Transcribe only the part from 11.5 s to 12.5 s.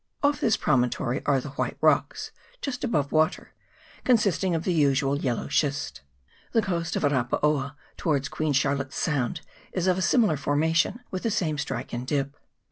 strike and dip.